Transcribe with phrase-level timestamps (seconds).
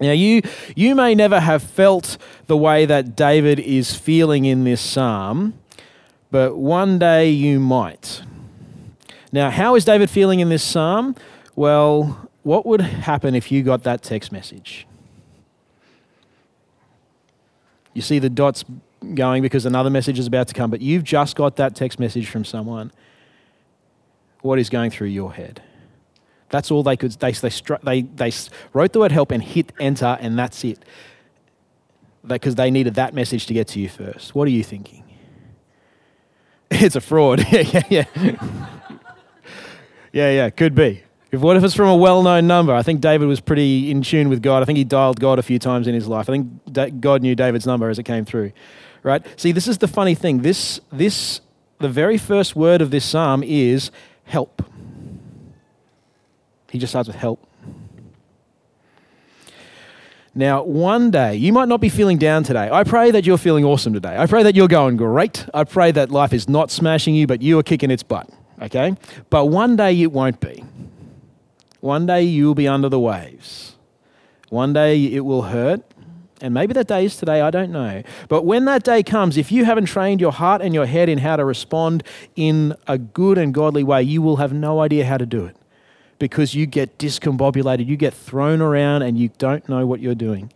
[0.00, 0.42] Now, you,
[0.74, 5.54] you may never have felt the way that David is feeling in this psalm,
[6.30, 8.22] but one day you might.
[9.32, 11.16] Now, how is David feeling in this psalm?
[11.54, 14.86] Well, what would happen if you got that text message?
[17.94, 18.64] You see the dots
[19.14, 22.28] going because another message is about to come, but you've just got that text message
[22.28, 22.92] from someone.
[24.42, 25.62] What is going through your head?
[26.50, 27.12] That's all they could.
[27.12, 27.50] They, they,
[27.82, 28.32] they, they
[28.72, 30.84] wrote the word help and hit enter, and that's it.
[32.26, 34.34] Because they needed that message to get to you first.
[34.34, 35.02] What are you thinking?
[36.68, 37.46] It's a fraud.
[37.52, 38.04] yeah, yeah, yeah.
[40.12, 41.02] yeah, yeah, could be.
[41.30, 42.72] If what if it's from a well-known number?
[42.72, 44.62] I think David was pretty in tune with God.
[44.62, 46.28] I think he dialed God a few times in his life.
[46.28, 48.52] I think God knew David's number as it came through.
[49.02, 49.24] Right?
[49.38, 50.42] See, this is the funny thing.
[50.42, 51.40] This, this,
[51.78, 53.90] the very first word of this psalm is
[54.24, 54.55] help.
[56.70, 57.46] He just starts with help.
[60.34, 62.68] Now, one day, you might not be feeling down today.
[62.70, 64.18] I pray that you're feeling awesome today.
[64.18, 65.46] I pray that you're going great.
[65.54, 68.28] I pray that life is not smashing you, but you are kicking its butt,
[68.60, 68.96] okay?
[69.30, 70.62] But one day it won't be.
[71.80, 73.76] One day you'll be under the waves.
[74.50, 75.80] One day it will hurt.
[76.42, 78.02] And maybe that day is today, I don't know.
[78.28, 81.16] But when that day comes, if you haven't trained your heart and your head in
[81.16, 82.02] how to respond
[82.34, 85.56] in a good and godly way, you will have no idea how to do it
[86.18, 90.52] because you get discombobulated, you get thrown around, and you don't know what you're doing.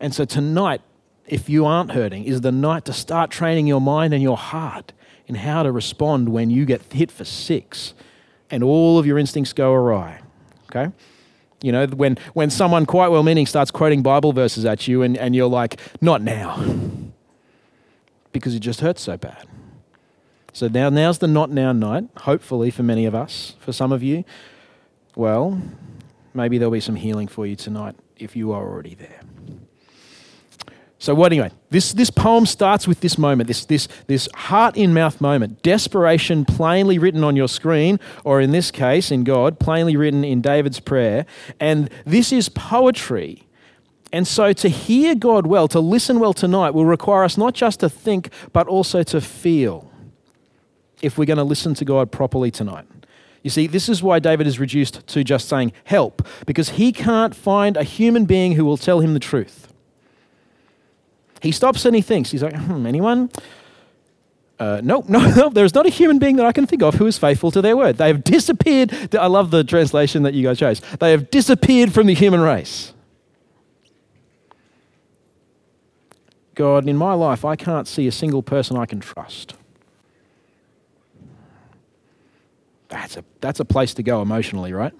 [0.00, 0.80] And so tonight,
[1.26, 4.92] if you aren't hurting, is the night to start training your mind and your heart
[5.26, 7.94] in how to respond when you get hit for six
[8.50, 10.20] and all of your instincts go awry.
[10.70, 10.92] Okay?
[11.62, 15.16] You know, when, when someone quite well meaning starts quoting Bible verses at you and,
[15.16, 16.62] and you're like, not now,
[18.32, 19.48] because it just hurts so bad.
[20.52, 23.56] So now, now's the not now night, hopefully for many of us.
[23.58, 24.24] For some of you,
[25.16, 25.60] well,
[26.34, 29.20] maybe there'll be some healing for you tonight if you are already there.
[30.98, 31.50] So, anyway?
[31.70, 36.44] This, this poem starts with this moment, this, this, this heart in mouth moment, desperation
[36.44, 40.80] plainly written on your screen, or in this case, in God, plainly written in David's
[40.80, 41.26] prayer.
[41.60, 43.46] And this is poetry.
[44.12, 47.80] And so, to hear God well, to listen well tonight, will require us not just
[47.80, 49.90] to think, but also to feel
[51.02, 52.86] if we're going to listen to God properly tonight.
[53.46, 57.32] You see, this is why David is reduced to just saying help, because he can't
[57.32, 59.72] find a human being who will tell him the truth.
[61.40, 63.30] He stops and he thinks, he's like, hmm, anyone?
[64.58, 67.06] Uh, no, no, no, there's not a human being that I can think of who
[67.06, 67.98] is faithful to their word.
[67.98, 69.14] They have disappeared.
[69.14, 70.80] I love the translation that you guys chose.
[70.98, 72.94] They have disappeared from the human race.
[76.56, 79.54] God, in my life, I can't see a single person I can trust.
[82.88, 84.92] That's a, that's a place to go emotionally, right?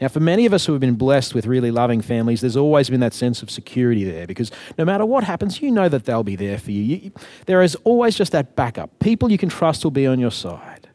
[0.00, 2.88] Now, for many of us who have been blessed with really loving families, there's always
[2.88, 6.22] been that sense of security there because no matter what happens, you know that they'll
[6.22, 6.82] be there for you.
[6.82, 7.12] you
[7.46, 8.96] there is always just that backup.
[9.00, 10.88] People you can trust will be on your side.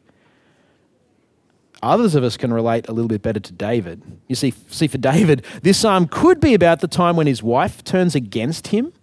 [1.82, 4.00] Others of us can relate a little bit better to David.
[4.26, 7.84] You see, see, for David, this psalm could be about the time when his wife
[7.84, 8.94] turns against him,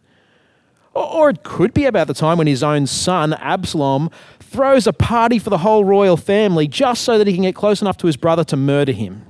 [0.93, 4.09] or it could be about the time when his own son, Absalom,
[4.39, 7.81] throws a party for the whole royal family just so that he can get close
[7.81, 9.25] enough to his brother to murder him.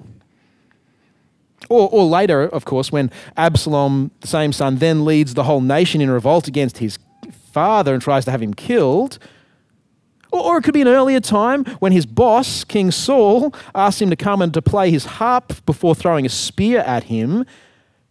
[1.70, 6.02] Or, or later, of course, when Absalom, the same son, then leads the whole nation
[6.02, 6.98] in revolt against his
[7.52, 9.20] father and tries to have him killed.
[10.32, 14.10] Or, or it could be an earlier time when his boss, King Saul, asks him
[14.10, 17.46] to come and to play his harp before throwing a spear at him.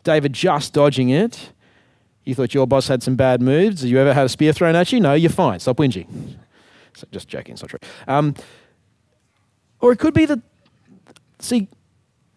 [0.04, 1.52] David just dodging it.
[2.30, 3.84] You thought your boss had some bad moves.
[3.84, 5.00] You ever had a spear thrown at you?
[5.00, 5.58] No, you're fine.
[5.58, 6.36] Stop whinging.
[6.94, 7.80] So just joking, it's not true.
[8.06, 8.36] Um,
[9.80, 10.40] or it could be the,
[11.40, 11.66] see,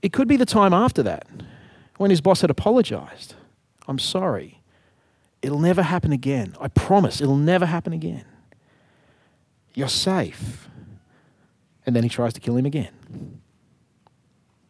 [0.02, 1.28] it could be the time after that
[1.98, 3.36] when his boss had apologized.
[3.88, 4.62] I'm sorry.
[5.44, 6.56] It'll never happen again.
[6.60, 8.25] I promise it'll never happen again.
[9.75, 10.70] You're safe.
[11.86, 13.42] And then he tries to kill him again.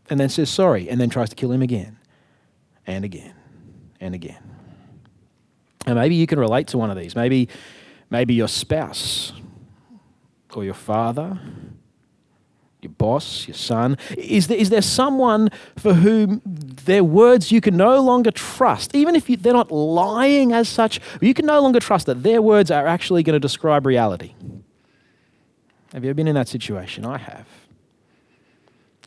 [0.09, 1.97] And then says sorry, and then tries to kill him again,
[2.85, 3.35] and again,
[4.01, 4.52] and again.
[5.85, 7.15] And maybe you can relate to one of these.
[7.15, 7.49] Maybe,
[8.09, 9.33] maybe your spouse
[10.55, 11.39] or your father,
[12.83, 13.97] your boss, your son?
[14.17, 18.95] Is there, is there someone for whom their words you can no longer trust?
[18.95, 22.41] Even if you, they're not lying as such, you can no longer trust that their
[22.41, 24.35] words are actually going to describe reality.
[25.93, 27.05] Have you ever been in that situation?
[27.05, 27.47] I have.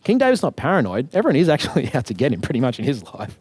[0.04, 1.14] King David's not paranoid.
[1.14, 3.38] Everyone is actually out to get him pretty much in his life.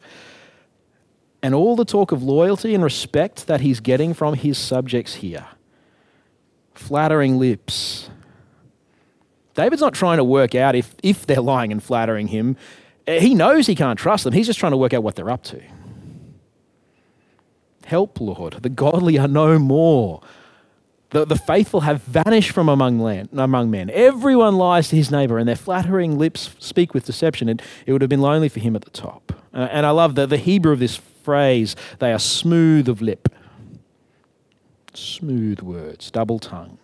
[1.45, 5.45] And all the talk of loyalty and respect that he's getting from his subjects here
[6.73, 8.09] flattering lips.
[9.53, 12.57] David's not trying to work out if, if they're lying and flattering him.
[13.05, 14.33] He knows he can't trust them.
[14.33, 15.61] He's just trying to work out what they're up to.
[17.85, 18.53] Help, Lord.
[18.63, 20.21] The godly are no more.
[21.11, 23.91] The, the faithful have vanished from among, land, among men.
[23.91, 27.49] Everyone lies to his neighbor, and their flattering lips speak with deception.
[27.49, 29.31] And it would have been lonely for him at the top.
[29.53, 33.29] Uh, and I love the, the Hebrew of this phrase they are smooth of lip.
[34.93, 36.77] Smooth words, double tongued.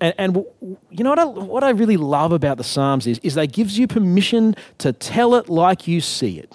[0.00, 0.36] And, and
[0.90, 3.78] you know what I, what I really love about the Psalms is, is they gives
[3.78, 6.52] you permission to tell it like you see it.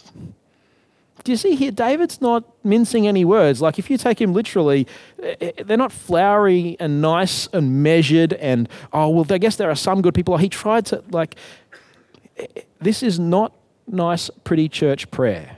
[1.24, 1.72] Do you see here?
[1.72, 3.62] David's not mincing any words.
[3.62, 4.88] Like, if you take him literally,
[5.22, 9.70] eh, eh, they're not flowery and nice and measured and, oh, well, I guess there
[9.70, 10.38] are some good people.
[10.38, 11.36] He tried to, like,
[12.38, 12.46] eh,
[12.80, 13.54] this is not
[13.88, 15.57] nice, pretty church prayer.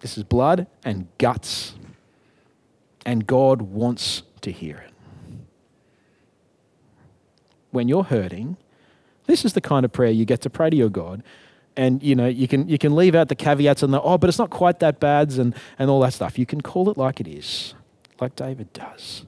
[0.00, 1.74] This is blood and guts.
[3.06, 4.90] And God wants to hear it
[7.70, 8.56] when you're hurting,
[9.26, 11.22] this is the kind of prayer you get to pray to your God.
[11.76, 14.28] And you know, you can you can leave out the caveats and the oh, but
[14.28, 16.38] it's not quite that bad and, and all that stuff.
[16.38, 17.74] You can call it like it is,
[18.20, 19.24] like David does.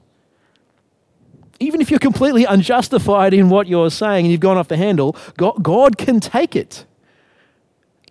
[1.59, 5.15] Even if you're completely unjustified in what you're saying and you've gone off the handle,
[5.37, 6.85] God, God can take it.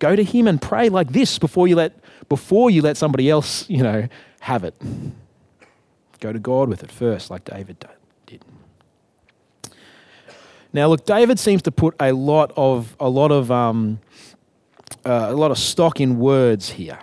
[0.03, 1.93] Go to him and pray like this before you let
[2.27, 4.09] before you let somebody else, you know,
[4.41, 4.75] have it.
[6.19, 7.85] Go to God with it first, like David
[8.25, 8.43] did.
[10.73, 14.01] Now, look, David seems to put a lot of a lot of um,
[15.05, 16.99] uh, a lot of stock in words here.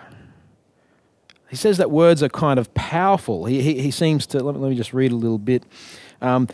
[1.49, 3.47] He says that words are kind of powerful.
[3.47, 4.45] He, he, he seems to.
[4.45, 5.65] Let me, let me, just read a little bit.
[6.21, 6.49] Um,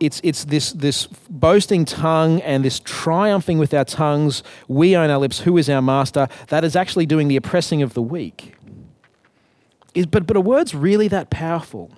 [0.00, 4.42] it's, it's this, this boasting tongue and this triumphing with our tongues.
[4.68, 5.40] We own our lips.
[5.40, 6.28] Who is our master?
[6.48, 8.54] That is actually doing the oppressing of the weak.
[9.94, 11.90] Is, but, but are words really that powerful?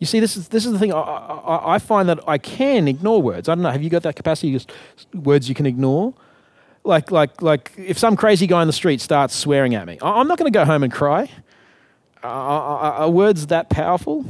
[0.00, 0.92] You see, this is, this is the thing.
[0.92, 3.48] I, I, I, find that I can ignore words.
[3.48, 3.70] I don't know.
[3.70, 4.52] Have you got that capacity?
[4.52, 4.72] Just
[5.12, 6.14] words you can ignore?
[6.84, 10.28] Like, like, like if some crazy guy in the street starts swearing at me, I'm
[10.28, 11.28] not going to go home and cry.
[12.22, 14.24] are words that powerful?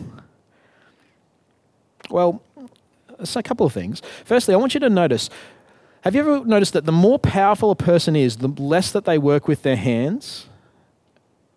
[2.11, 2.43] Well,
[3.19, 4.03] it's a couple of things.
[4.25, 5.31] Firstly, I want you to notice
[6.03, 9.19] have you ever noticed that the more powerful a person is, the less that they
[9.19, 10.47] work with their hands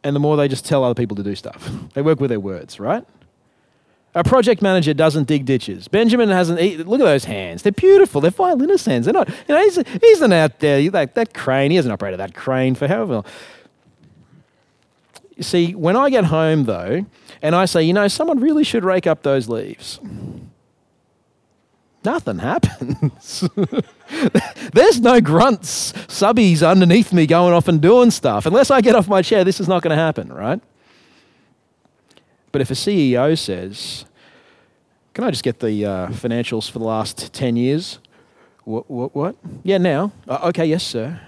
[0.04, 1.70] and the more they just tell other people to do stuff?
[1.94, 3.06] They work with their words, right?
[4.14, 5.88] A project manager doesn't dig ditches.
[5.88, 6.60] Benjamin hasn't.
[6.88, 7.64] look at those hands.
[7.64, 8.20] They're beautiful.
[8.20, 9.06] They're violinist hands.
[9.06, 9.30] They're not.
[9.30, 10.90] You know, he's, he's an out there.
[10.90, 11.72] That, that crane.
[11.72, 13.26] He hasn't operated that crane for however long.
[15.40, 17.06] See, when I get home though,
[17.42, 20.00] and I say, you know, someone really should rake up those leaves.
[22.04, 23.48] Nothing happens.
[24.74, 28.46] There's no grunts, subbies underneath me going off and doing stuff.
[28.46, 30.60] Unless I get off my chair, this is not going to happen, right?
[32.52, 34.06] But if a CEO says,
[35.14, 38.00] Can I just get the uh, financials for the last 10 years?
[38.64, 38.90] What?
[38.90, 39.16] What?
[39.16, 39.36] what?
[39.64, 40.12] Yeah, now.
[40.28, 41.20] Uh, okay, yes, sir.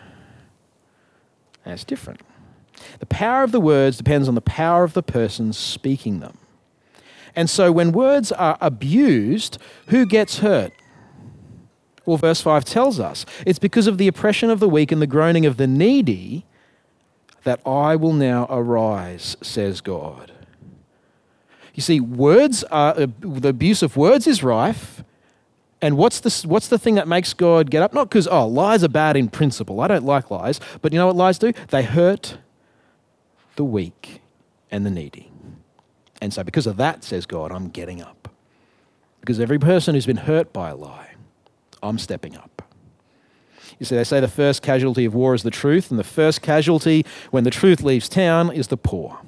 [1.64, 2.22] That's different.
[3.04, 6.38] The power of the words depends on the power of the person speaking them.
[7.36, 9.58] And so when words are abused,
[9.88, 10.72] who gets hurt?
[12.06, 15.06] Well, verse 5 tells us it's because of the oppression of the weak and the
[15.06, 16.46] groaning of the needy
[17.44, 20.32] that I will now arise, says God.
[21.74, 25.04] You see, words are, the abuse of words is rife.
[25.82, 27.94] And what's the, what's the thing that makes God get up?
[27.94, 29.82] Not because, oh, lies are bad in principle.
[29.82, 30.62] I don't like lies.
[30.82, 31.52] But you know what lies do?
[31.68, 32.38] They hurt
[33.56, 34.22] the weak
[34.72, 35.32] and the needy.
[36.22, 38.30] And so, because of that, says God, I'm getting up.
[39.20, 41.16] Because every person who's been hurt by a lie,
[41.82, 42.62] I'm stepping up.
[43.80, 46.42] You see, they say the first casualty of war is the truth, and the first
[46.42, 49.20] casualty when the truth leaves town is the poor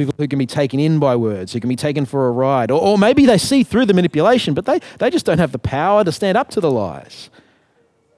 [0.00, 2.70] people who can be taken in by words, who can be taken for a ride.
[2.70, 5.58] Or, or maybe they see through the manipulation, but they, they just don't have the
[5.58, 7.28] power to stand up to the lies,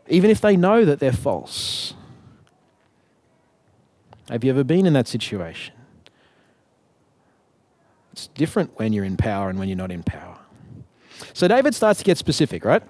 [0.08, 1.94] even if they know that they're false.
[4.28, 5.74] Have you ever been in that situation?
[8.12, 10.38] It's different when you're in power and when you're not in power.
[11.32, 12.82] So David starts to get specific, right?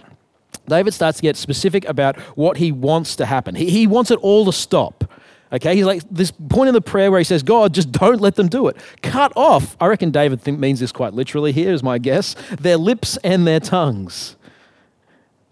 [0.66, 3.54] David starts to get specific about what he wants to happen.
[3.54, 5.04] He, he wants it all to stop.
[5.52, 8.36] Okay, he's like this point in the prayer where he says, God, just don't let
[8.36, 8.76] them do it.
[9.02, 9.76] Cut off.
[9.80, 12.34] I reckon David think, means this quite literally here, is my guess.
[12.58, 14.36] Their lips and their tongues.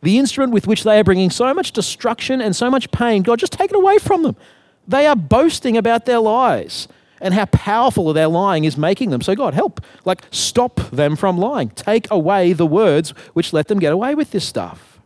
[0.03, 3.39] The instrument with which they are bringing so much destruction and so much pain, God,
[3.39, 4.37] just take it away from them.
[4.91, 6.89] They are boasting about their lies
[7.21, 9.23] and how powerful their lying is making them.
[9.23, 9.81] So, God, help.
[10.05, 11.71] Like, stop them from lying.
[11.71, 14.99] Take away the words which let them get away with this stuff.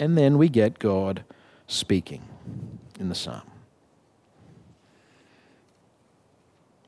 [0.00, 1.22] And then we get God
[1.66, 2.22] speaking
[2.98, 3.42] in the psalm.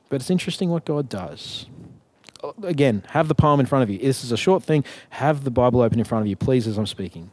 [0.08, 1.66] But it's interesting what God does.
[2.62, 3.98] again, have the psalm in front of you.
[3.98, 4.84] This is a short thing.
[5.10, 7.30] Have the Bible open in front of you, please, as I'm speaking.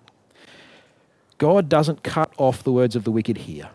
[1.37, 3.69] God doesn't cut off the words of the wicked here.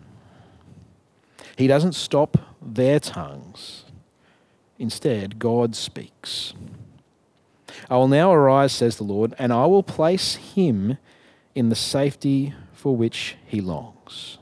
[1.57, 3.85] He doesn't stop their tongues.
[4.79, 6.55] Instead, God speaks.
[7.91, 10.97] I will now arise, says the Lord, and I will place him
[11.55, 14.39] in the safety for which he longs.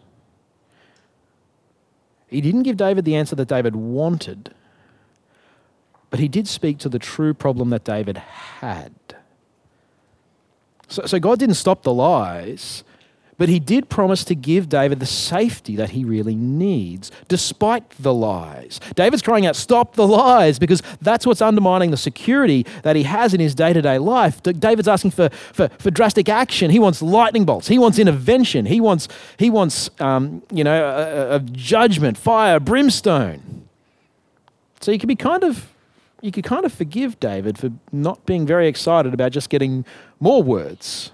[2.29, 4.55] He didn't give David the answer that David wanted,
[6.11, 8.95] but he did speak to the true problem that David had.
[10.89, 12.85] So, so God didn't stop the lies,
[13.39, 18.13] but he did promise to give David the safety that he really needs, despite the
[18.13, 18.81] lies.
[18.97, 23.33] David's crying out, Stop the lies, because that's what's undermining the security that he has
[23.33, 24.43] in his day to day life.
[24.43, 26.71] David's asking for, for, for, drastic action.
[26.71, 27.69] He wants lightning bolts.
[27.69, 28.67] He wants intervention.
[28.67, 33.69] He wants, he wants um, you know, a, a judgment, fire, brimstone.
[34.81, 35.73] So you could be kind of
[36.21, 39.85] you could kind of forgive David for not being very excited about just getting
[40.19, 41.13] more words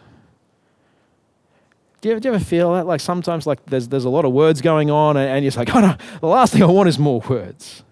[2.04, 2.86] do you, do you, ever feel that?
[2.86, 5.74] Like sometimes like there's, there's a lot of words going on and, and you're like,
[5.74, 7.82] oh no, the last thing I want is more words.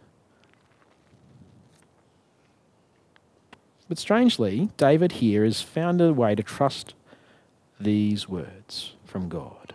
[3.88, 6.92] But strangely, David here has found a way to trust
[7.80, 9.72] these words from God.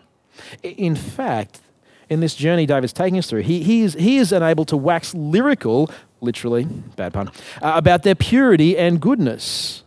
[0.62, 1.62] In fact,
[2.08, 5.16] in this journey David's taking us through, he, he, is, he is unable to wax
[5.16, 5.90] lyrical,
[6.22, 6.66] literally,
[6.96, 7.30] bad pun,
[7.60, 9.82] uh, about their purity and goodness.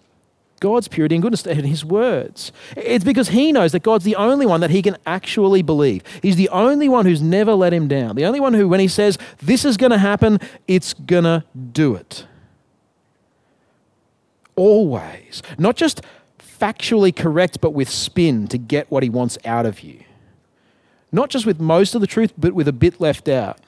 [0.60, 2.52] God's purity and goodness and his words.
[2.76, 6.02] It's because he knows that God's the only one that he can actually believe.
[6.22, 8.14] He's the only one who's never let him down.
[8.14, 10.38] The only one who, when he says, this is going to happen,
[10.68, 12.26] it's going to do it.
[14.54, 15.42] Always.
[15.58, 16.02] Not just
[16.38, 20.04] factually correct, but with spin to get what he wants out of you.
[21.10, 23.58] Not just with most of the truth, but with a bit left out.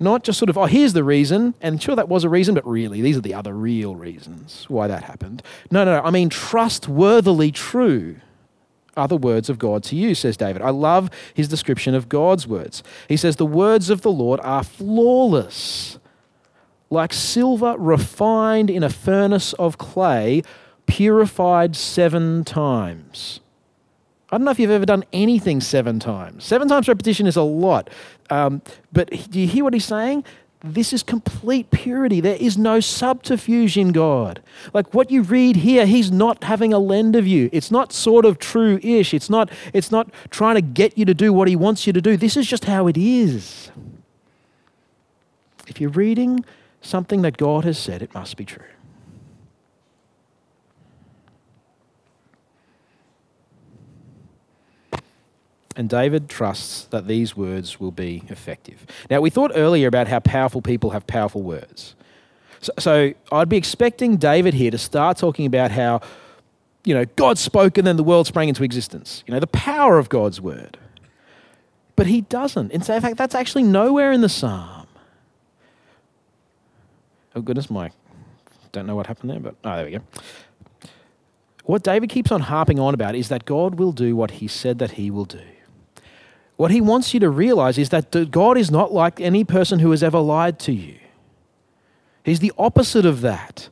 [0.00, 2.66] Not just sort of, oh, here's the reason, and sure that was a reason, but
[2.66, 5.42] really, these are the other real reasons why that happened.
[5.70, 6.02] No, no, no.
[6.02, 8.16] I mean, trustworthily true
[8.96, 10.62] are the words of God to you, says David.
[10.62, 12.82] I love his description of God's words.
[13.08, 15.98] He says, The words of the Lord are flawless,
[16.90, 20.42] like silver refined in a furnace of clay,
[20.86, 23.40] purified seven times.
[24.30, 26.44] I don't know if you've ever done anything seven times.
[26.44, 27.88] Seven times repetition is a lot.
[28.28, 28.60] Um,
[28.92, 30.24] but do you hear what he's saying?
[30.62, 32.20] This is complete purity.
[32.20, 34.42] There is no subterfuge in God.
[34.74, 37.48] Like what you read here, he's not having a lend of you.
[37.52, 39.14] It's not sort of true ish.
[39.14, 42.00] It's not, it's not trying to get you to do what he wants you to
[42.00, 42.16] do.
[42.16, 43.70] This is just how it is.
[45.68, 46.44] If you're reading
[46.80, 48.64] something that God has said, it must be true.
[55.78, 58.84] And David trusts that these words will be effective.
[59.08, 61.94] Now, we thought earlier about how powerful people have powerful words.
[62.60, 66.00] So, so, I'd be expecting David here to start talking about how,
[66.84, 69.22] you know, God spoke and then the world sprang into existence.
[69.24, 70.78] You know, the power of God's word.
[71.94, 72.72] But he doesn't.
[72.72, 74.88] In fact, that's actually nowhere in the psalm.
[77.36, 77.92] Oh, goodness, Mike.
[78.72, 80.00] Don't know what happened there, but oh, there we go.
[81.62, 84.80] What David keeps on harping on about is that God will do what he said
[84.80, 85.38] that he will do.
[86.58, 89.92] What he wants you to realize is that God is not like any person who
[89.92, 90.96] has ever lied to you.
[92.24, 93.68] He's the opposite of that.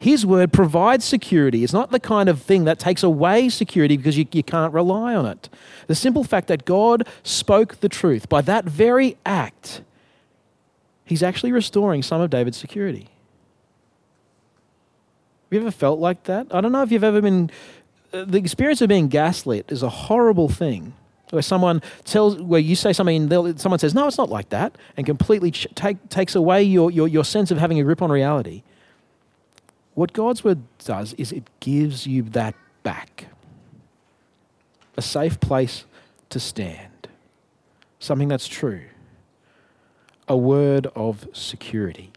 [0.00, 1.62] His word provides security.
[1.62, 5.14] It's not the kind of thing that takes away security because you, you can't rely
[5.14, 5.48] on it.
[5.86, 9.82] The simple fact that God spoke the truth, by that very act,
[11.04, 13.08] he's actually restoring some of David's security.
[15.44, 16.48] Have you ever felt like that?
[16.50, 17.52] I don't know if you've ever been.
[18.12, 20.92] Uh, the experience of being gaslit is a horrible thing
[21.30, 24.76] where someone tells where you say something and someone says no it's not like that
[24.96, 28.10] and completely ch- take, takes away your, your, your sense of having a grip on
[28.10, 28.62] reality.
[29.94, 33.26] What god's word does is it gives you that back.
[34.96, 35.84] A safe place
[36.30, 37.08] to stand.
[37.98, 38.82] Something that's true.
[40.28, 42.12] A word of security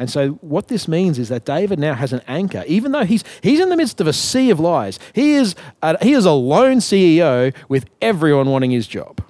[0.00, 3.22] and so, what this means is that David now has an anchor, even though he's,
[3.42, 4.98] he's in the midst of a sea of lies.
[5.12, 9.22] He is, a, he is a lone CEO with everyone wanting his job.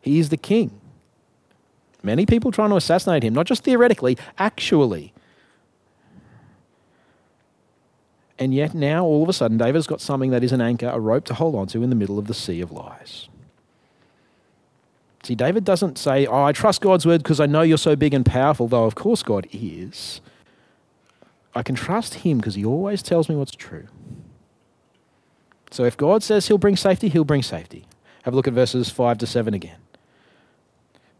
[0.00, 0.80] He is the king.
[2.02, 5.12] Many people trying to assassinate him, not just theoretically, actually.
[8.38, 10.98] And yet, now all of a sudden, David's got something that is an anchor, a
[10.98, 13.28] rope to hold onto in the middle of the sea of lies.
[15.22, 18.14] See, David doesn't say, Oh, I trust God's word because I know you're so big
[18.14, 20.20] and powerful, though of course God is.
[21.54, 23.88] I can trust him because he always tells me what's true.
[25.70, 27.84] So if God says he'll bring safety, he'll bring safety.
[28.22, 29.78] Have a look at verses 5 to 7 again.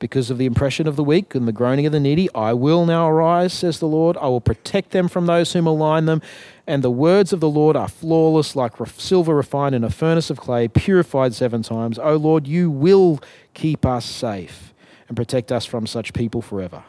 [0.01, 2.87] Because of the impression of the weak and the groaning of the needy, I will
[2.87, 4.17] now arise, says the Lord.
[4.17, 6.23] I will protect them from those who malign them.
[6.67, 10.41] And the words of the Lord are flawless, like silver refined in a furnace of
[10.41, 11.99] clay, purified seven times.
[11.99, 13.21] O Lord, you will
[13.53, 14.73] keep us safe
[15.07, 16.83] and protect us from such people forever.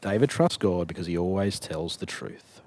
[0.00, 2.60] David trusts God because he always tells the truth.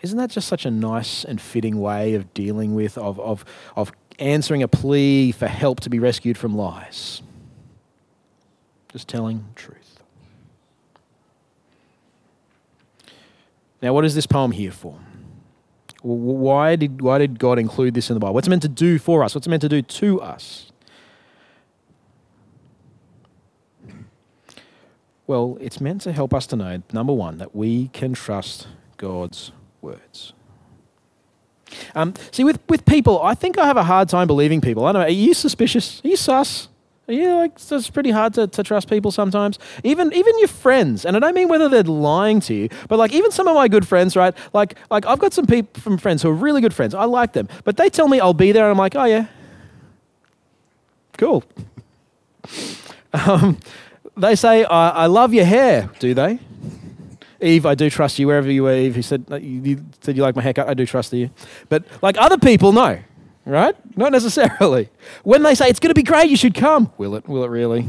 [0.00, 3.44] Isn't that just such a nice and fitting way of dealing with, of, of,
[3.76, 7.22] of answering a plea for help to be rescued from lies.
[8.92, 10.00] Just telling truth.
[13.80, 14.98] Now, what is this poem here for?
[16.02, 18.34] Why did, why did God include this in the Bible?
[18.34, 19.34] What's it meant to do for us?
[19.34, 20.72] What's it meant to do to us?
[25.26, 29.52] Well, it's meant to help us to know, number one, that we can trust God's
[29.82, 30.32] words.
[31.94, 34.84] Um, see, with, with people, I think I have a hard time believing people.
[34.84, 35.06] I don't know.
[35.06, 36.00] Are you suspicious?
[36.04, 36.68] Are you sus?
[37.08, 39.58] Are you like it's pretty hard to, to trust people sometimes?
[39.82, 43.12] Even even your friends, and I don't mean whether they're lying to you, but like
[43.14, 44.36] even some of my good friends, right?
[44.52, 46.94] Like like I've got some people from friends who are really good friends.
[46.94, 49.26] I like them, but they tell me I'll be there, and I'm like, oh yeah,
[51.16, 51.44] cool.
[53.14, 53.58] um,
[54.14, 55.88] they say I, I love your hair.
[56.00, 56.38] Do they?
[57.40, 58.74] Eve, I do trust you wherever you were.
[58.74, 60.68] Eve, you said you, you said you like my haircut.
[60.68, 61.30] I do trust you,
[61.68, 62.98] but like other people, no,
[63.44, 63.76] right?
[63.96, 64.88] Not necessarily.
[65.22, 66.92] When they say it's going to be great, you should come.
[66.98, 67.28] Will it?
[67.28, 67.88] Will it really?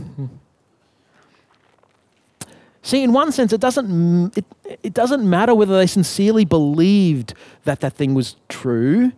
[2.81, 4.45] See, in one sense, it doesn't it,
[4.83, 9.11] it doesn't matter whether they sincerely believed that that thing was true,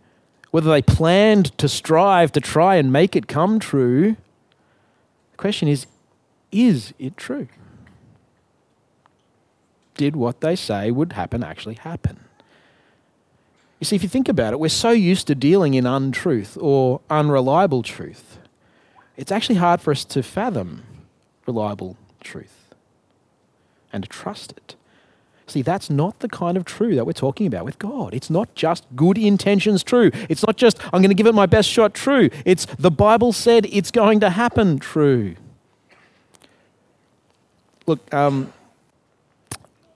[0.52, 4.16] whether they planned to strive to try and make it come true.
[5.32, 5.88] The question is,
[6.52, 7.48] is it true?
[9.96, 12.20] Did what they say would happen actually happen?
[13.80, 17.02] You see, if you think about it, we're so used to dealing in untruth or
[17.10, 18.38] unreliable truth.
[19.18, 20.84] It's actually hard for us to fathom
[21.48, 22.74] reliable truth
[23.92, 24.76] and to trust it.
[25.48, 28.14] See, that's not the kind of true that we're talking about with God.
[28.14, 30.12] It's not just good intentions true.
[30.30, 32.30] It's not just, I'm going to give it my best shot true.
[32.46, 35.36] It's the Bible said it's going to happen true.
[37.86, 38.54] Look, um,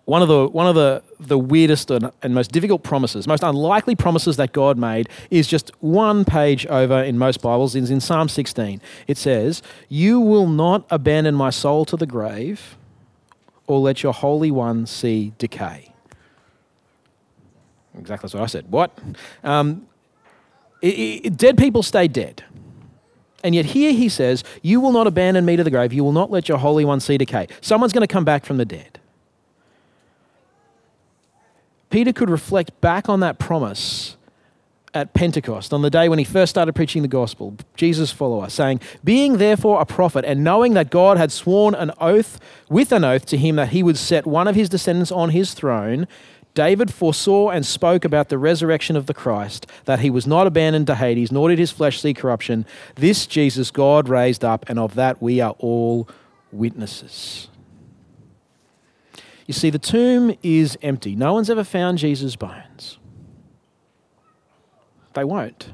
[0.05, 3.95] one of the one of the the weirdest and, and, most difficult promises, most unlikely
[3.95, 7.75] promises that God made is just one page over in most Bibles.
[7.75, 8.81] Is in Psalm 16.
[9.07, 12.77] It says, "You will not abandon my soul to the grave,
[13.65, 15.91] or let your holy one see decay."
[17.97, 18.65] Exactly that's what I said.
[18.69, 18.97] What?
[19.43, 19.87] Um,
[20.81, 22.43] it, it, dead people stay dead.
[23.43, 25.93] And yet here he says, You will not abandon me to the grave.
[25.93, 27.47] You will not let your Holy One see decay.
[27.61, 28.99] Someone's going to come back from the dead.
[31.95, 34.17] Peter could reflect back on that promise
[34.93, 38.81] at Pentecost, on the day when he first started preaching the gospel, Jesus' follower, saying,
[39.01, 43.25] Being therefore a prophet, and knowing that God had sworn an oath with an oath
[43.27, 46.05] to him that he would set one of his descendants on his throne,
[46.53, 50.87] David foresaw and spoke about the resurrection of the Christ, that he was not abandoned
[50.87, 52.65] to Hades, nor did his flesh see corruption.
[52.95, 56.09] This Jesus God raised up, and of that we are all
[56.51, 57.47] witnesses.
[59.45, 61.15] You see, the tomb is empty.
[61.15, 62.97] No one's ever found Jesus' bones.
[65.13, 65.71] They won't.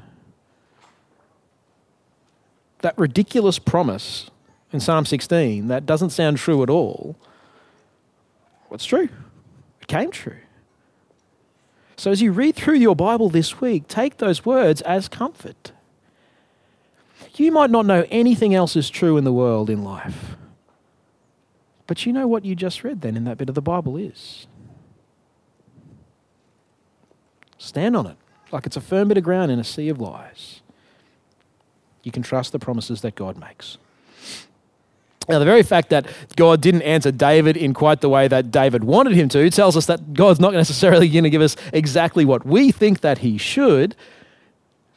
[2.80, 4.30] That ridiculous promise
[4.72, 7.16] in Psalm 16 that doesn't sound true at all.
[8.68, 9.08] What's true?
[9.80, 10.38] It came true.
[11.96, 15.72] So as you read through your Bible this week, take those words as comfort.
[17.36, 20.36] You might not know anything else is true in the world in life.
[21.86, 24.46] But you know what you just read then in that bit of the Bible is?
[27.58, 28.16] Stand on it
[28.52, 30.60] like it's a firm bit of ground in a sea of lies.
[32.02, 33.78] You can trust the promises that God makes.
[35.28, 38.82] Now, the very fact that God didn't answer David in quite the way that David
[38.82, 42.44] wanted him to tells us that God's not necessarily going to give us exactly what
[42.44, 43.94] we think that he should.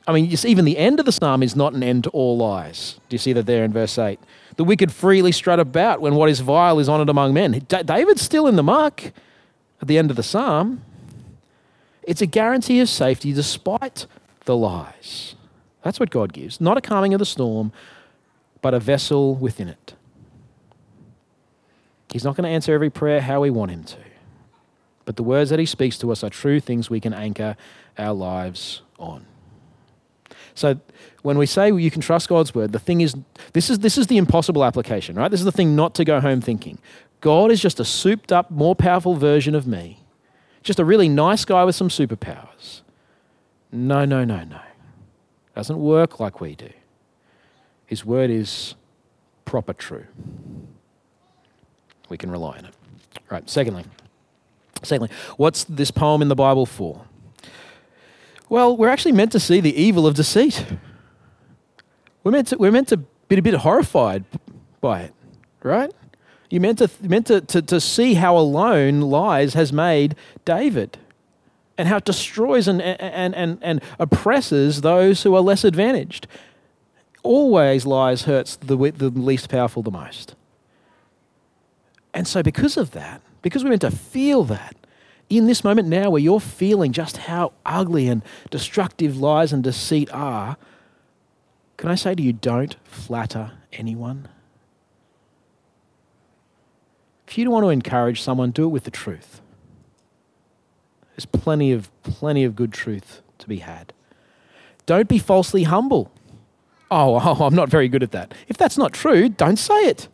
[0.07, 2.99] I mean, even the end of the psalm is not an end to all lies.
[3.07, 4.19] Do you see that there in verse 8?
[4.57, 7.65] The wicked freely strut about when what is vile is honored among men.
[7.67, 9.03] David's still in the muck
[9.81, 10.83] at the end of the psalm.
[12.03, 14.05] It's a guarantee of safety despite
[14.45, 15.35] the lies.
[15.83, 16.61] That's what God gives.
[16.61, 17.71] Not a calming of the storm,
[18.61, 19.93] but a vessel within it.
[22.11, 23.97] He's not going to answer every prayer how we want him to.
[25.03, 27.57] But the words that he speaks to us are true things we can anchor
[27.97, 29.25] our lives on.
[30.53, 30.79] So
[31.25, 33.15] when we say you can trust God's word, the thing is
[33.53, 35.31] this is this is the impossible application, right?
[35.31, 36.77] This is the thing not to go home thinking.
[37.19, 40.03] God is just a souped up, more powerful version of me.
[40.61, 42.81] Just a really nice guy with some superpowers.
[43.71, 44.59] No, no, no, no.
[45.55, 46.69] Doesn't work like we do.
[47.87, 48.75] His word is
[49.45, 50.05] proper true.
[52.07, 52.73] We can rely on it.
[53.31, 53.85] Right, secondly,
[54.83, 57.05] secondly, what's this poem in the Bible for?
[58.47, 60.63] Well, we're actually meant to see the evil of deceit.
[62.25, 64.25] We're meant to, we're meant to be a bit horrified
[64.81, 65.13] by it,
[65.61, 65.93] right?
[66.49, 70.97] You're meant to, meant to, to, to see how alone lies has made David
[71.77, 76.25] and how it destroys and, and, and, and oppresses those who are less advantaged.
[77.21, 80.33] Always lies hurts the, the least powerful the most.
[82.11, 84.75] And so, because of that, because we're meant to feel that,
[85.29, 90.09] in this moment now where you're feeling just how ugly and destructive lies and deceit
[90.11, 90.57] are,
[91.77, 94.27] can I say to you, don't flatter anyone?
[97.27, 99.41] If you don't want to encourage someone, do it with the truth.
[101.15, 103.93] There's plenty of plenty of good truth to be had.
[104.85, 106.11] Don't be falsely humble.
[106.91, 108.33] Oh, oh, I'm not very good at that.
[108.47, 110.07] If that's not true, don't say it.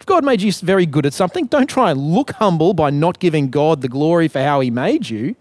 [0.00, 3.18] If God made you very good at something, don't try and look humble by not
[3.18, 5.34] giving God the glory for how He made you.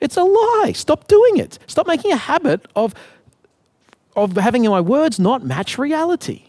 [0.00, 0.72] It's a lie.
[0.74, 1.58] Stop doing it.
[1.66, 2.94] Stop making a habit of,
[4.14, 6.44] of having my words not match reality.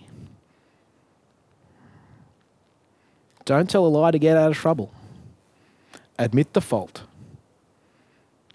[3.45, 4.93] Don't tell a lie to get out of trouble.
[6.17, 7.03] Admit the fault.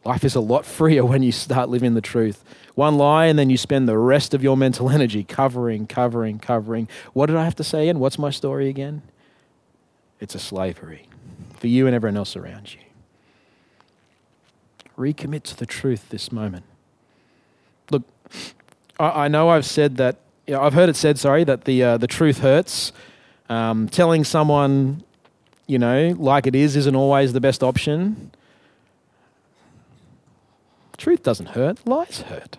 [0.05, 2.45] Life is a lot freer when you start living the truth.
[2.75, 6.89] One lie, and then you spend the rest of your mental energy covering, covering, covering.
[7.13, 7.99] What did I have to say again?
[7.99, 9.03] What's my story again?
[10.21, 11.09] It's a slavery
[11.57, 12.81] for you and everyone else around you.
[14.97, 16.65] Recommit to the truth this moment.
[17.91, 18.03] Look,
[18.99, 21.83] I, I know I've said that, you know, I've heard it said, sorry, that the,
[21.83, 22.93] uh, the truth hurts.
[23.49, 25.03] Um, telling someone,
[25.67, 28.31] you know, like it is, isn't always the best option.
[30.99, 32.59] Truth doesn't hurt, lies hurt.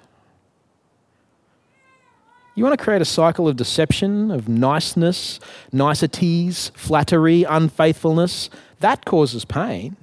[2.56, 5.40] You want to create a cycle of deception, of niceness,
[5.72, 8.50] niceties, flattery, unfaithfulness.
[8.80, 9.96] That causes pain.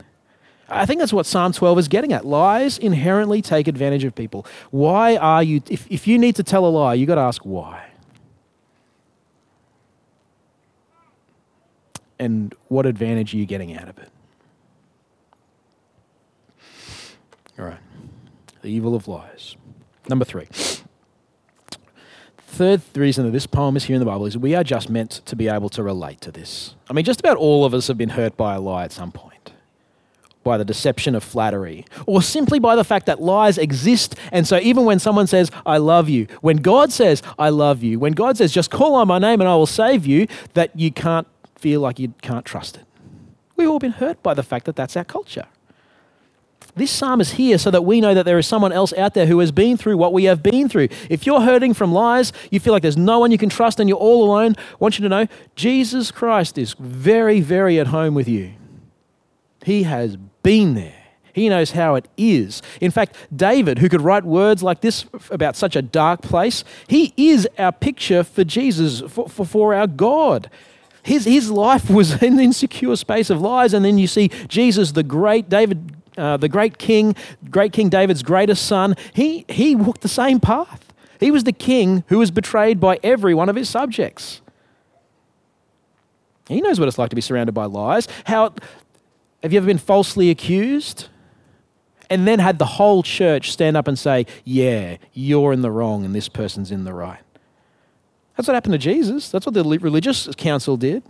[0.68, 2.24] I think that's what Psalm 12 is getting at.
[2.24, 4.44] Lies inherently take advantage of people.
[4.70, 7.42] Why are you, if, if you need to tell a lie, you've got to ask
[7.42, 7.87] why.
[12.18, 14.09] and what advantage are you getting out of it?
[17.59, 17.79] All right.
[18.62, 19.57] The evil of lies.
[20.09, 20.48] Number three.
[22.38, 25.11] Third reason that this poem is here in the Bible is we are just meant
[25.26, 26.74] to be able to relate to this.
[26.88, 29.12] I mean, just about all of us have been hurt by a lie at some
[29.12, 29.25] point,
[30.46, 34.14] by the deception of flattery, or simply by the fact that lies exist.
[34.32, 37.98] And so, even when someone says, I love you, when God says, I love you,
[37.98, 40.92] when God says, just call on my name and I will save you, that you
[40.92, 42.85] can't feel like you can't trust it.
[43.56, 45.46] We've all been hurt by the fact that that's our culture.
[46.76, 49.26] This psalm is here so that we know that there is someone else out there
[49.26, 50.88] who has been through what we have been through.
[51.09, 53.88] If you're hurting from lies, you feel like there's no one you can trust and
[53.88, 58.14] you're all alone, I want you to know Jesus Christ is very, very at home
[58.14, 58.52] with you.
[59.64, 61.02] He has been there.
[61.32, 62.62] He knows how it is.
[62.80, 67.12] In fact, David, who could write words like this about such a dark place, he
[67.16, 70.48] is our picture for Jesus, for, for, for our God.
[71.02, 75.02] His, his life was the insecure space of lies, and then you see Jesus, the
[75.02, 77.16] great David, uh, the great king,
[77.50, 78.94] great King David's greatest son.
[79.14, 80.94] He, he walked the same path.
[81.18, 84.42] He was the king who was betrayed by every one of his subjects.
[86.48, 88.06] He knows what it's like to be surrounded by lies.
[88.24, 88.54] How
[89.42, 91.09] have you ever been falsely accused?
[92.09, 96.05] And then had the whole church stand up and say, Yeah, you're in the wrong
[96.05, 97.20] and this person's in the right.
[98.37, 99.31] That's what happened to Jesus.
[99.31, 101.03] That's what the religious council did.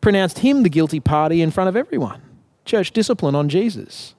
[0.00, 2.20] Pronounced him the guilty party in front of everyone.
[2.64, 4.14] Church discipline on Jesus.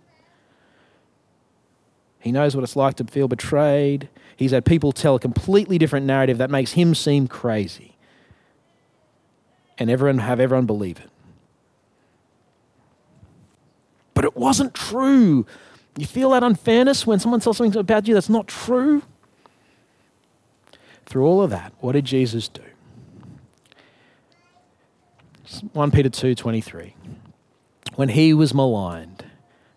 [2.19, 4.09] He knows what it's like to feel betrayed.
[4.35, 7.95] He's had people tell a completely different narrative that makes him seem crazy.
[9.77, 11.09] And everyone have everyone believe it.
[14.19, 15.45] But it wasn't true.
[15.95, 19.01] You feel that unfairness when someone tells something about you that's not true?
[21.05, 22.61] through all of that, what did Jesus do?
[25.71, 26.95] 1 Peter 2:23.
[27.95, 29.23] When he was maligned,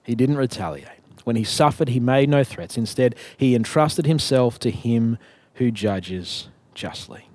[0.03, 0.89] he didn't retaliate.
[1.23, 2.77] When he suffered, he made no threats.
[2.77, 5.19] Instead, he entrusted himself to him
[5.55, 7.29] who judges justly.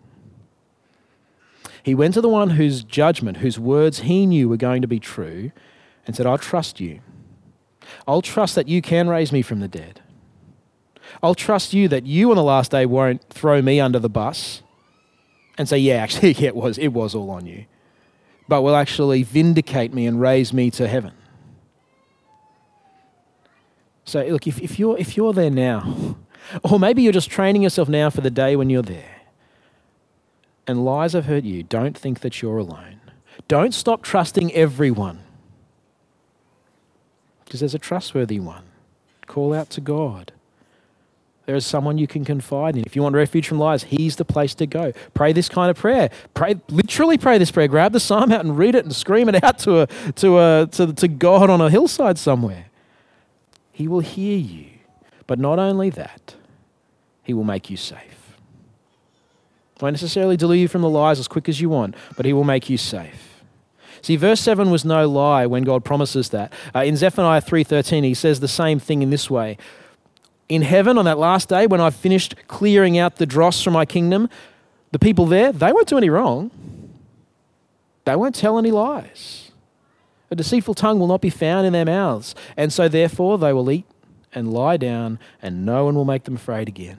[1.84, 5.00] He went to the one whose judgment, whose words he knew were going to be
[5.00, 5.54] true,
[6.08, 7.02] and said, I'll trust you.
[8.08, 10.02] I'll trust that you can raise me from the dead.
[11.22, 14.63] I'll trust you that you on the last day won't throw me under the bus
[15.58, 17.65] and say, yeah, actually, yeah, it was, it was all on you,
[18.48, 21.13] but will actually vindicate me and raise me to heaven.
[24.06, 26.15] So, look, if, if, you're, if you're there now,
[26.63, 29.15] or maybe you're just training yourself now for the day when you're there,
[30.65, 33.02] and lies have hurt you, don't think that you're alone.
[33.48, 35.22] Don't stop trusting everyone
[37.47, 38.63] because there's a trustworthy one.
[39.25, 40.33] Call out to God.
[41.45, 42.83] There is someone you can confide in.
[42.86, 44.91] If you want refuge from lies, He's the place to go.
[45.13, 46.10] Pray this kind of prayer.
[46.33, 47.69] Pray, literally pray this prayer.
[47.69, 50.67] Grab the psalm out and read it and scream it out to, a, to, a,
[50.73, 52.65] to, to God on a hillside somewhere.
[53.71, 54.65] He will hear you.
[55.25, 56.36] But not only that,
[57.23, 58.36] He will make you safe.
[59.79, 62.43] Won't necessarily deliver you from the lies as quick as you want, but He will
[62.43, 63.27] make you safe.
[64.01, 66.53] See, verse 7 was no lie when God promises that.
[66.73, 69.57] Uh, in Zephaniah 3.13, he says the same thing in this way
[70.49, 73.86] in heaven on that last day when I've finished clearing out the dross from my
[73.86, 74.29] kingdom,
[74.91, 76.51] the people there, they won't do any wrong.
[78.05, 79.51] They won't tell any lies.
[80.31, 82.36] A deceitful tongue will not be found in their mouths.
[82.55, 83.86] And so, therefore, they will eat
[84.33, 86.97] and lie down, and no one will make them afraid again.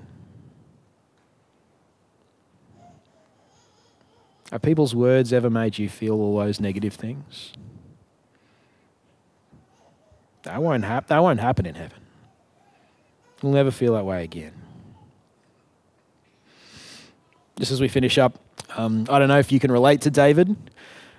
[4.50, 7.52] Are people's words ever made you feel all those negative things?
[10.44, 11.98] That won't, hap- that won't happen in heaven.
[13.42, 14.52] You'll never feel that way again.
[17.58, 18.38] Just as we finish up,
[18.76, 20.56] um, I don't know if you can relate to David.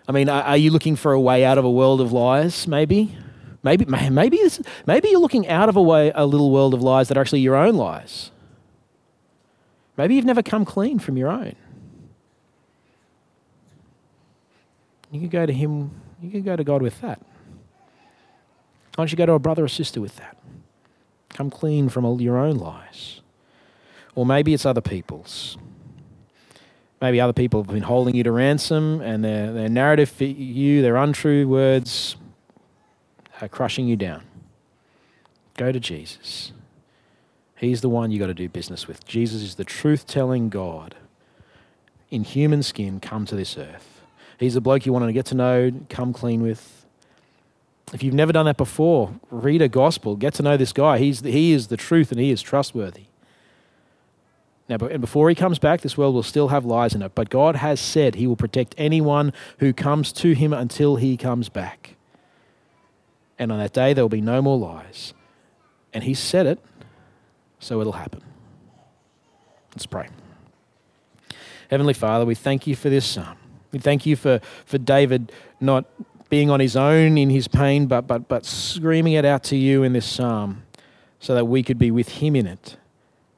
[0.07, 2.67] I mean, are, are, you looking for a way out of a world of lies?
[2.67, 3.15] Maybe,
[3.61, 7.09] maybe, maybe, this, maybe you're looking out of a way, a little world of lies
[7.09, 8.31] that are actually your own lies.
[9.97, 11.55] Maybe you've never come clean from your own.
[15.11, 15.91] You could go to him.
[16.21, 17.19] You could go to God with that.
[18.95, 20.37] Why don't you go to a brother or sister with that?
[21.29, 23.21] Come clean from all your own lies.
[24.15, 25.57] Or maybe it's other people's.
[27.01, 30.81] Maybe other people have been holding you to ransom and their, their narrative for you,
[30.81, 32.17] their untrue words,
[33.39, 34.23] are crushing you down.
[35.55, 36.51] Go to Jesus.
[37.55, 39.05] He's the one you got to do business with.
[39.05, 40.95] Jesus is the truth telling God
[42.09, 43.98] in human skin come to this earth.
[44.39, 46.85] He's the bloke you want to get to know, come clean with,
[47.93, 50.97] if you've never done that before, read a gospel, get to know this guy.
[50.97, 53.03] He's, he is the truth and he is trustworthy.
[54.69, 57.29] Now, and before he comes back, this world will still have lies in it, but
[57.29, 61.95] God has said he will protect anyone who comes to him until he comes back.
[63.39, 65.13] And on that day, there will be no more lies.
[65.91, 66.59] And he said it,
[67.57, 68.21] so it'll happen.
[69.71, 70.07] Let's pray.
[71.71, 73.38] Heavenly Father, we thank you for this psalm.
[73.71, 75.85] We thank you for, for David not
[76.29, 79.83] being on his own in his pain, but, but, but screaming it out to you
[79.83, 80.63] in this psalm
[81.19, 82.77] so that we could be with him in it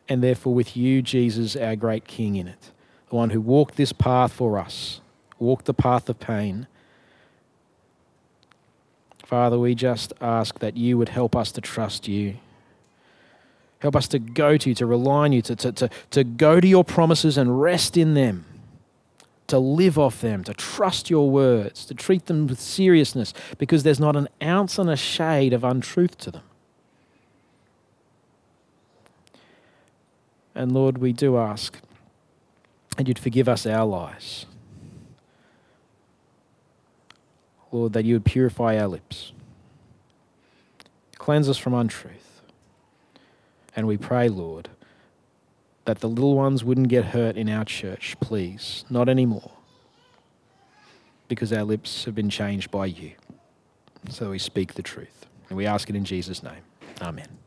[0.08, 2.72] and therefore with you, Jesus, our great King, in it.
[3.10, 5.00] The one who walked this path for us,
[5.39, 6.67] walked the path of pain.
[9.26, 12.36] Father, we just ask that you would help us to trust you.
[13.80, 16.60] Help us to go to you, to rely on you, to, to, to, to go
[16.60, 18.46] to your promises and rest in them
[19.52, 24.00] to live off them, to trust your words, to treat them with seriousness, because there's
[24.00, 26.44] not an ounce and a shade of untruth to them.
[30.56, 31.78] And Lord, we do ask
[32.98, 34.46] that you'd forgive us our lies.
[37.72, 39.32] Lord, that you would purify our lips,
[41.18, 42.42] cleanse us from untruth.
[43.76, 44.70] And we pray, Lord,
[45.86, 48.86] that the little ones wouldn't get hurt in our church, please.
[48.89, 49.52] Not anymore.
[51.28, 53.13] Because our lips have been changed by you.
[54.10, 55.26] So we speak the truth.
[55.50, 56.63] And we ask it in Jesus' name.
[57.02, 57.40] Amen.